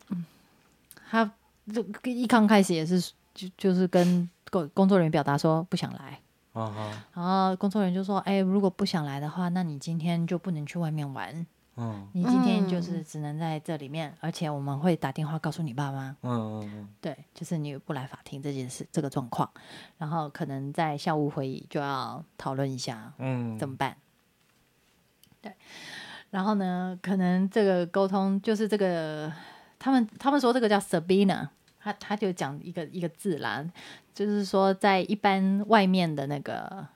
[1.13, 1.29] 他
[1.75, 6.21] 就一刚开始也是就就是跟工工作人员表达说不想来，
[6.53, 19.49] 然后工作人员就说：“哎，如果不想来的话，那你今天就不能去外面玩，嗯，你今天就是只能在这里面，而且我们会打电话告诉你爸妈，嗯嗯嗯，对，就是你不来法庭这件事这个状况，
[19.97, 23.77] 然后可能在校务会议就要讨论一下，嗯，怎么。
[23.77, 23.97] 办？
[25.41, 25.55] 对，
[26.31, 29.33] 然后呢，可能这个沟通就是这个。”
[29.83, 31.49] 他们他们说这个叫 Sabina，
[31.83, 33.65] 他他就讲一个一个字啦，
[34.15, 36.87] 就是说在一般外面的那个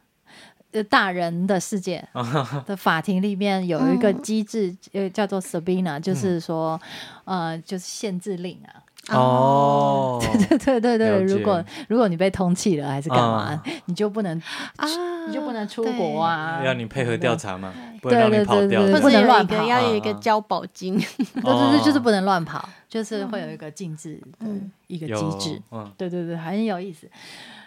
[0.73, 2.07] 呃大人的世界
[2.67, 6.81] 的法庭里面有一个机制，呃叫做 Sabina，就是说
[7.25, 8.84] 呃就是限制令啊。
[9.11, 14.39] 哦， 对对对对对，如果如果你被通缉了还是干嘛，你就不能
[14.77, 14.87] 啊，
[15.29, 24.47] 你就不能出国啊，要你配合调查嘛，不能让你跑掉，不能乱跑，要有一个交保金， 对对对，就是不能乱跑，就是会有一个禁止的
[24.87, 25.63] 一个机制，
[25.99, 27.11] 对对对，很有意思。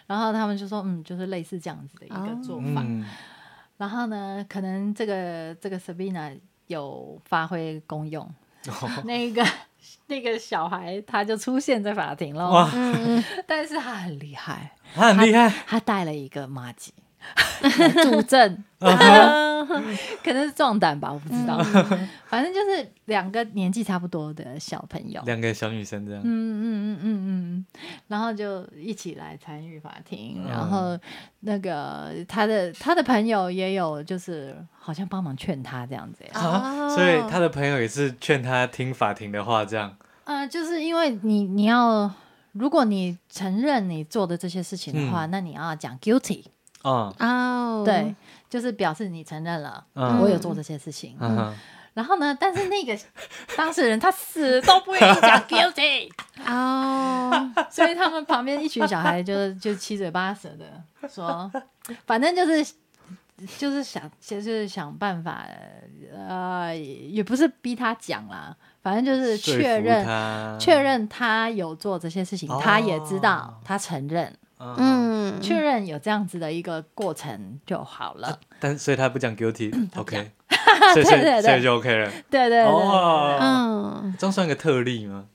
[0.07, 2.83] 然后他们就说，嗯，就是类似这样子的一个做法。
[3.77, 8.27] 然后呢，可能这个这个 Sabina 有发挥功用，
[9.05, 9.45] 那个。
[10.07, 12.69] 那个小孩他就出现在法庭了，哇！
[13.45, 16.93] 但是他很厉害，他很厉害，他带了一个马吉
[18.03, 18.63] 助阵，
[20.23, 21.57] 可能是壮胆吧，我不知道。
[22.27, 26.21] 反正就是两个年纪差不多的小朋友，两个小女生这样。
[26.23, 27.65] 嗯嗯嗯嗯嗯，
[28.07, 30.97] 然后就一起来参与法庭，然后
[31.41, 36.25] 那个他的他的朋友也有，就是好像帮忙劝他这样子。
[36.33, 39.95] 啊，所以他的朋友也是劝他听法庭的话，这样。
[40.25, 42.11] 呃，就是因为你你要，
[42.51, 46.43] 如果你承认你做的这些事情的话，那你要讲 guilty。
[46.83, 48.13] 哦哦，对，
[48.49, 51.17] 就是表示你承认了，我有做这些事情。
[51.93, 52.95] 然后呢，但是那个
[53.55, 56.07] 当事人他死都不愿意讲 guilty。
[56.45, 61.51] 哦， 所以他们旁边一群小孩就就七嘴八舌的说，
[62.05, 62.73] 反正就是
[63.57, 65.43] 就是想就是想办法，
[66.15, 74.31] 呃，也不是逼他讲啦，反正就是确认确认他有做这些事情，他也知道他承认。
[74.59, 78.39] 嗯，确认有这样子的一个过程就好了。
[78.59, 80.31] 但所以他不讲 guilty，OK，
[80.95, 82.09] 对对对，所以就 OK 了。
[82.29, 82.65] 对对对，
[83.39, 85.25] 嗯，这算个特例吗？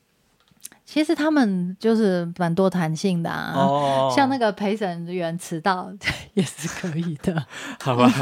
[0.85, 5.91] 其实他们就是蛮多弹性的啊，像那个陪审员迟到
[6.35, 7.47] 也是可以的，
[7.81, 8.13] 好吧？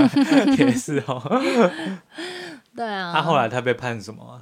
[0.56, 1.42] 也是哦。
[2.76, 3.12] 对啊。
[3.12, 4.40] 他后来他被判什么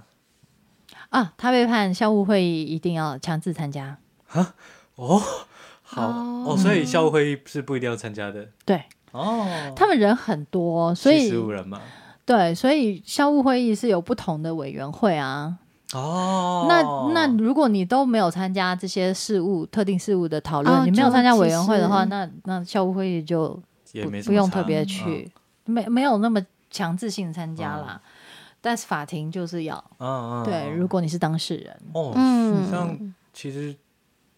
[1.09, 1.33] 啊？
[1.39, 3.97] 他被判校务会议一定要强制参加。
[4.33, 4.55] 啊？
[4.97, 5.23] 哦。
[5.91, 8.47] 好哦，所以校务会议是不一定要参加的。
[8.67, 11.81] 对哦，他们人很多，所以十五人嘛。
[12.27, 15.57] 对，所以校务会议是有不同的委员会啊。
[15.95, 16.83] 哦，那
[17.15, 23.59] 那如果你都没有参加这些事务、特定事务的讨论，你没有参加委员会的话，那那校务会议就
[24.03, 25.33] 不不用特别去，
[25.65, 26.39] 没没有那么
[26.71, 27.99] 强制性参加啦。
[28.61, 33.75] 但是法庭就是要，嗯嗯，对，如果你是当事人，哦，嗯，这样其实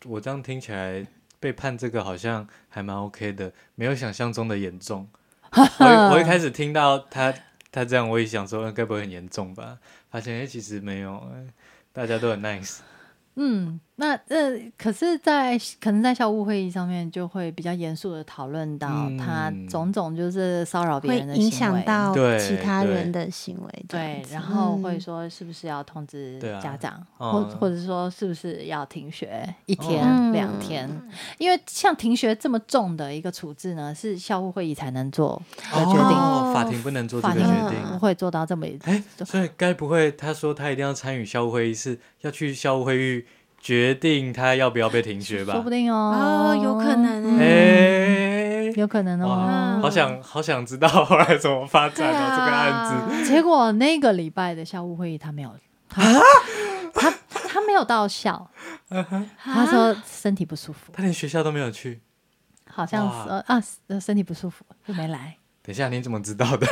[0.07, 1.05] 我这样听起来。
[1.41, 5.09] 被判这个好像还蛮 OK 的，没有想象中的严重。
[5.51, 7.34] 我我一开始听到他
[7.72, 9.78] 他这样，我也想说，该不会很严重吧？
[10.11, 11.28] 发现哎，其实没有，
[11.93, 12.78] 大家都很 nice。
[13.36, 18.88] 嗯，那呃，可是，在可能在校务会议上面，就会比较严肃的讨论到
[19.18, 30.88] 他种种就是骚扰别人的行为影响到其他人的行为，对，然后会说是不是要通知家长，或或者说是不是要停学一天两天？
[31.36, 35.40] 因为像停学这么重的一个处置呢，是校务会议才能做
[35.74, 43.24] 的决定，法庭不能做这个决定，不会做到这么哎，所以该不会他说他一定要参与校务会议，是要去校务会议？
[43.61, 45.53] 决定他要不要被停学吧？
[45.55, 49.79] 说不定哦，哦，有可能哎、哎，有可能哦，。
[49.83, 53.31] 好想好想知道后来怎么发展哦，对 啊这个案子。
[53.31, 55.55] 结果那个礼拜的校务会议，他没有，
[55.89, 56.03] 他
[56.95, 57.13] 他
[57.49, 58.51] 他没有到校，
[59.43, 62.01] 他说身体不舒服，他连学校都没有去。
[62.73, 65.37] 好像是啊呃身体不舒服就没来。
[65.63, 66.67] 等一下，你怎么知道的？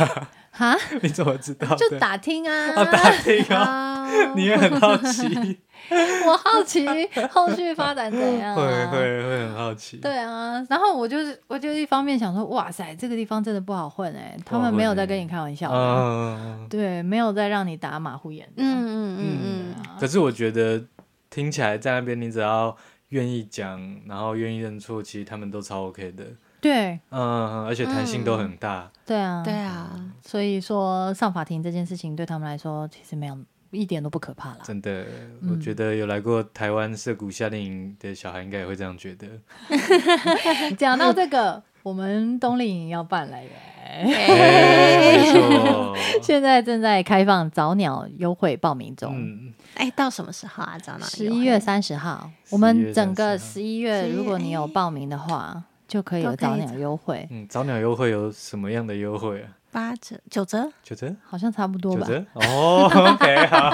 [0.53, 1.77] 哈，你怎么知道的？
[1.77, 3.59] 就打听啊，啊，打听啊，
[4.07, 5.59] 啊你也很好奇，
[6.27, 6.87] 我好奇
[7.31, 9.97] 后续发展怎样、会啊，会会很好奇。
[9.99, 20.83] 对啊，然后我就是，我就一方面想说，哇塞，这个地方真的不好混哎、他们没有在跟你开玩笑的，嗯，对，没有在让你打马虎眼的，嗯嗯嗯嗯，可是我觉得
[21.31, 22.77] 听起来在那边，你只要
[23.09, 26.25] 愿意讲，然后愿意认错，其实他们都超 OK 的。
[26.61, 26.99] 对。
[27.11, 28.91] 嗯，而且弹性都很大。
[29.07, 33.39] 对啊，对啊，所以说上法庭这件事情对他们来说其实没有
[33.71, 34.59] 一点都不可怕啦。
[34.65, 35.05] 真的，
[35.43, 39.27] 嗯我觉得有来过台湾涉谷夏令营的小孩，应该也会这样觉得。
[40.77, 43.51] 讲到这个，我们冬令营要办了耶，
[43.85, 45.97] 哎，没错。
[46.23, 49.13] 现在正在开放早鸟优惠报名中。
[49.15, 50.79] 嗯，哎，到什么时候啊？
[50.79, 59.49] 早鸟十一月三十号，我们整个十一月，如果你有报名的话，就可以有早鸟优惠，嗯，早鸟优惠有什么样的优惠啊？
[59.79, 60.69] 八折、九折？
[60.83, 61.15] 九折？
[61.25, 62.05] 好像差不多吧。
[62.05, 62.25] 九折？
[62.35, 63.71] 哦，OK，好，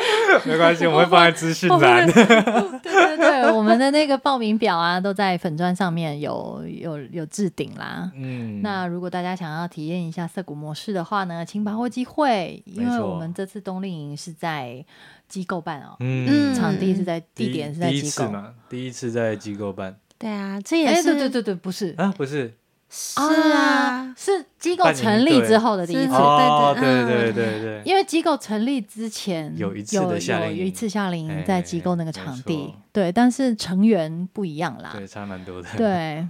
[0.48, 2.06] 没关系，我们会放在资讯栏。
[2.10, 8.10] 对对对，我们的那个报名表啊，都在粉砖上面有有有置顶啦。
[8.14, 14.82] 嗯，那如果大家想要体验一下涩谷模式的话呢，请把握机会，因为我们这次冬令营是在
[15.28, 18.26] 机构办哦，嗯，场地是在地点是在第一机构。
[18.26, 22.54] 次嘛，第一次在机构办对啊，这也哎，是对对对对，不是，啊，不是
[22.94, 26.12] 是啊，是机构成立之后的第一次。
[26.12, 30.56] 哦，对对对对对对，因为机构成立之前有一次的夏令营。
[30.56, 35.68] 有有一次夏令营哎在机构那个场地，对，但是成员不一样啦，对，差蛮多的。
[35.74, 36.28] 对，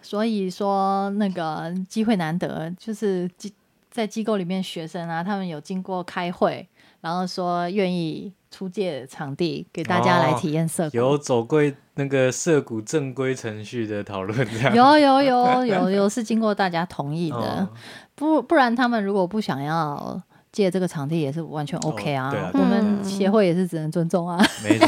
[0.00, 3.52] 所以说那个机会难得，就是机
[3.90, 6.66] 在机构里面学生啊，他们有经过开会，
[7.02, 10.96] 然后说愿意出借场地给大家来哦体验涩谷。
[10.96, 11.60] 有走过
[11.94, 17.68] 那个涉谷正规程序的讨论，这样有有有 有有是经过大家同意的，哦
[18.14, 20.20] 不不然他们如果不想要
[20.52, 22.30] 借这个场地，也是完全 OK 啊。
[22.30, 24.38] 对啊我们嗯协会也是只能尊重啊。
[24.62, 24.86] 没错。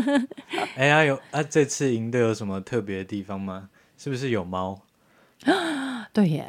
[0.76, 3.68] 哎呀，有啊，这次营队有什么特别的地方吗？
[3.98, 4.78] 是不是有猫？
[6.12, 6.46] 对耶，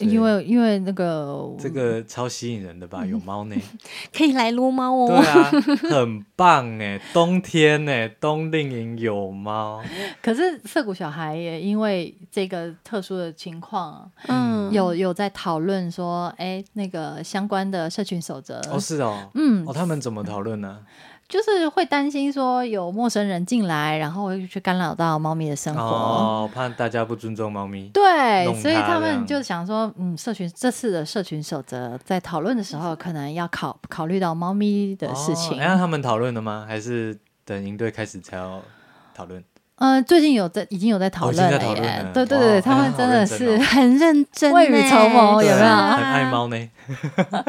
[0.00, 3.06] 因为因为那个这个超吸引人的吧？
[3.06, 3.56] 有猫呢？
[4.14, 5.20] 可以来撸猫哦对哦。
[5.20, 5.50] 啊，
[5.96, 7.00] 很棒哎！
[7.14, 9.82] 冬天呢，冬令营有猫，
[10.22, 20.80] 可是涩谷小孩也因为这个特殊的情况，嗯，有有在讨论说，哎，那个相关的社群守则，哦是哦，嗯哦，他们怎么讨论呢？
[21.28, 25.80] 就是会担心说有陌生人进来，然后会去干扰到猫咪的生活。
[25.80, 27.90] 哦，怕大家不尊重猫咪。
[27.92, 35.58] 对，所以他们就想说，嗯，社群这次的社群守则在讨论的时候，可能要考考虑到猫咪的事情。
[35.58, 36.64] 那他们讨论了吗？
[36.66, 38.62] 还是等营队开始才要
[39.14, 39.44] 讨论？
[39.78, 45.66] 呃，最近有在已经有在讨论了耶，对对对，他们真的是很认真，未雨绸缪有没有？
[45.66, 46.56] 很爱猫呢。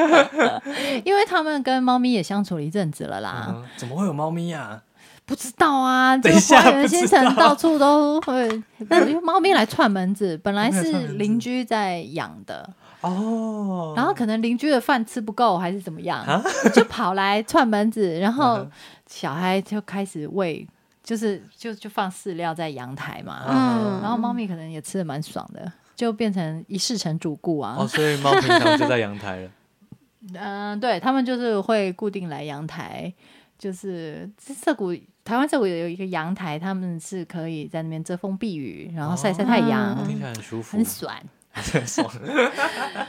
[1.04, 4.82] 因为他们跟猫咪也相处了一阵子了啦，嗯怎么会有猫咪呀？
[5.26, 8.48] 不知道啊，这个花园新城到处都会，
[8.80, 12.68] 因为猫咪来串门子，本来是邻居在养的，
[13.02, 16.42] 哦，然后可能邻居的饭吃不够还是怎么样啊，
[16.74, 18.66] 就跑来串门子，然后
[19.08, 20.68] 小孩就开始喂，
[21.10, 27.76] 就是就就放饲料在阳台嘛，嗯然后猫咪可能也吃的蛮爽的，就变成一世成主顾啊。
[27.80, 29.50] 哦，所以猫平常就在阳台了。
[30.40, 33.12] 嗯、对他们就是会固定来阳台，
[33.58, 34.94] 就是涩谷
[35.26, 41.12] 台湾涩谷有一个阳台，他们是可以在那边遮风避雨，然后晒晒太阳，嗯听起来很舒服，很爽。
[41.52, 42.08] 很爽。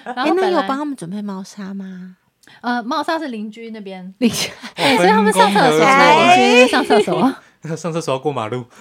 [0.05, 2.17] 然哎，那有后本来帮他们准备猫砂吗？
[2.63, 7.35] 呃猫砂是邻居那边，邻居对，所以他们上厕所，邻居那边上厕所。
[7.77, 8.65] 上厕所要过马路，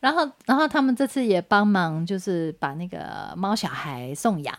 [0.00, 4.54] 然后，然后他们这次也帮忙，就是把那个猫小孩送养，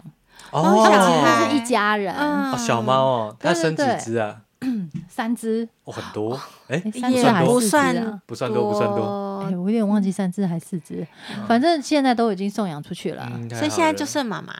[0.51, 2.51] 猫小他孩们是一家人，嗯。
[2.51, 3.97] 哦，小猫哦，它生几对对。
[3.99, 4.41] 只啊？
[5.07, 6.33] 三只，哦，很多，
[6.67, 8.19] 哎诶，三也只还不是四只？
[8.25, 8.51] 不算。
[8.51, 9.43] 多，不算多。
[9.45, 11.05] 哎，我有点忘记三只还是四只，
[11.47, 13.29] 反正现在都已经送养出去了。
[13.31, 14.51] 嗯，所以现在就剩妈妈。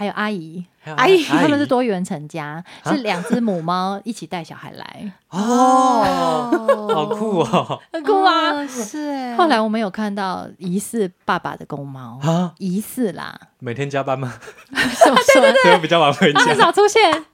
[0.00, 0.64] 还有阿姨，
[0.96, 8.48] 阿姨他们是多元成家，啊是两只母猫一起带小孩来，哦，好酷哦很酷啊！
[8.50, 9.36] 哦是哎。
[9.36, 12.54] 后来我们有看到疑似爸爸的公猫，啊！
[12.56, 14.32] 疑似啦，每天加班吗？
[14.72, 16.56] 什么说所以比较晚回家很。
[16.56, 17.26] 少出现，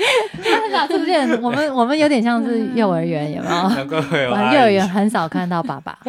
[0.00, 1.10] 是不是？
[1.42, 3.68] 我们我们有点像是幼儿园，有没有？
[3.68, 5.98] 难怪会有幼儿园很少看到爸爸，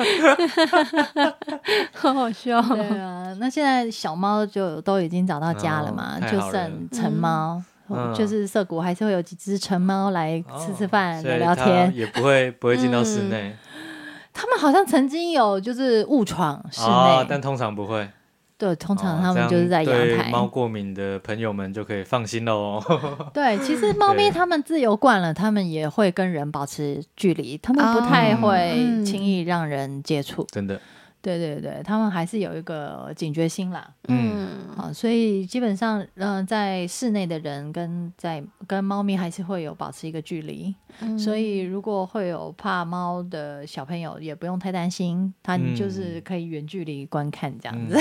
[1.94, 2.62] 好好笑。
[2.62, 7.62] 对啊，那现在小猫就都已经找到家了嘛，就剩成猫，
[8.16, 13.56] 就是涩谷还是会有几只成猫来吃吃饭、聊聊天，也不会不会进到室内。
[14.34, 18.08] 他们好像曾经有就是误闯室内，但通常不会。
[18.62, 20.30] 对，通常他们就是在阳台。
[20.30, 22.80] 猫过敏的朋友们就可以放心喽。
[23.34, 30.46] 对，其实猫咪它们自由惯了，它们也会跟人保持距离，它们不太会轻易让人接触。
[30.52, 30.80] 真的。
[31.22, 33.88] 对对对，他们还是有一个警觉心啦。
[34.08, 40.74] 嗯，好，所以基本上，嗯，在室内的人跟在跟猫咪还是会有保持一个距离。
[41.18, 47.98] 所以如果会有怕猫的小朋友，也不用太担心，他就是可以远距离观看这样子。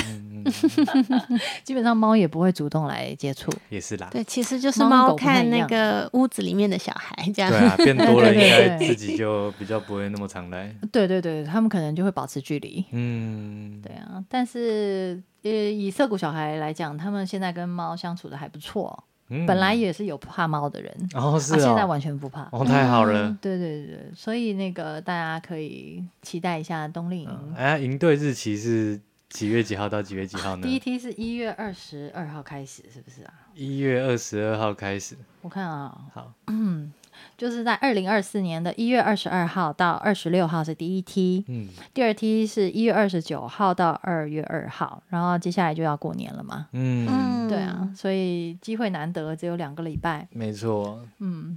[1.63, 3.53] 基本上猫也不会主动来接触。
[3.69, 4.09] 也是啦。
[4.11, 7.51] 对，其实就是猫看那个屋子里面的小孩这样。
[7.51, 10.75] 对啊，变多了应该自己就比较不会那么常来。
[10.91, 12.85] 对对对，他们可能就会保持距离。
[12.93, 13.10] 嗯。
[13.11, 19.05] 嗯，对啊，但是呃，以涩谷小孩来讲，他们现在跟猫相处的还不错。
[19.33, 22.49] 嗯，本来也是有怕猫的人，哦是啊，现在完全不怕。
[22.53, 23.37] 哦，太好了。
[23.41, 27.55] 对对对，所以那个大家可以期待一下冬令营。
[27.57, 30.67] 哎，营队日期是几月几号到几月几号呢？
[30.67, 33.33] 第一梯是一月二十二号开始，是不是啊？
[33.55, 35.17] 一月二十二号开始。
[35.43, 36.93] 我看啊，好，嗯。
[37.41, 51.57] 就是在二零二四年的一月二十二号到二十六号是第一梯，嗯，第二梯是一月二十九号到二月二号，然后接下来就要过年了嘛，嗯，对啊，所以机会难得，只有两个礼拜，没错，嗯，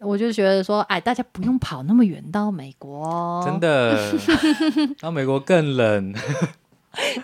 [0.00, 4.10] 我就觉得说，哎，大家不用跑那么远到美国，真的，
[5.02, 6.14] 到美国更冷，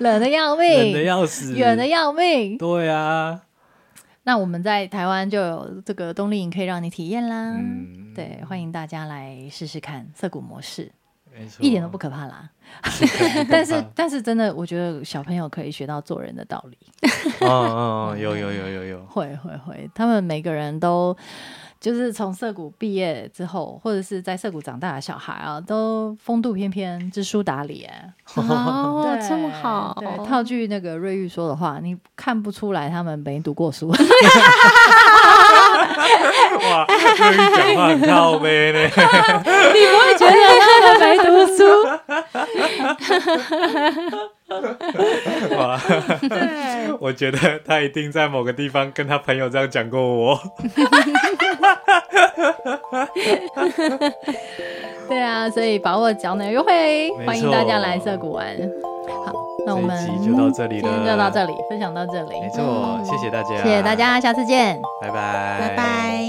[0.00, 3.40] 冷的要命，冷的要死，远的要命，对啊。
[4.22, 7.54] 那我们在台湾就有这个冬令营可以让你体验啦，
[8.14, 10.90] 对，欢迎大家来试试看涩谷模式，
[11.58, 12.50] 一点都不可怕啦。
[13.50, 16.78] 但是但是真的，我觉得小朋友可以学到做人的道理。
[17.40, 21.16] 哦哦，有有有有有， 会会会，他们每个人都。
[21.80, 27.88] 就是从涩谷毕业之后，或者是在涩谷长大的小孩啊，都风度翩翩、知书达理。
[28.36, 29.96] 哦，这么好。
[29.98, 33.88] 对，套句那个瑞玉说的话，你看不出来他们没读过书。
[36.60, 38.78] 哇，瑞玉讲话很靠背呢。
[38.84, 41.64] 你不会觉得他们没读书？
[45.56, 45.80] 哇，
[46.28, 50.38] 对， 我觉得他一定在某个地方跟他朋友这样讲过我。
[55.08, 58.46] 对啊，所以把握脚内优惠，欢迎大家来涩谷玩。
[59.26, 59.32] 好，
[59.66, 62.40] 那我们就到这里了，就到这里，分享到这里。
[62.40, 66.24] 没错，谢谢大家，谢谢大家，下次见，拜拜，拜拜。